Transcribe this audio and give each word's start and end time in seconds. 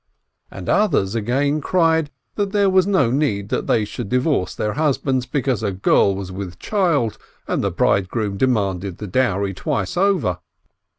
And 0.49 0.67
others 0.67 1.13
again 1.13 1.61
cried 1.61 2.09
that 2.33 2.51
there 2.53 2.71
was 2.71 2.87
no 2.87 3.11
need 3.11 3.49
that 3.49 3.67
they 3.67 3.85
should 3.85 4.09
divorce 4.09 4.55
their 4.55 4.73
husbands 4.73 5.27
because 5.27 5.61
a 5.61 5.71
girl 5.71 6.15
was 6.15 6.31
with 6.31 6.57
child, 6.57 7.19
and 7.47 7.63
the 7.63 7.69
bridegroom 7.69 8.35
demanded 8.35 8.97
the 8.97 9.05
dowry 9.05 9.53
twice 9.53 9.95
over. 9.95 10.39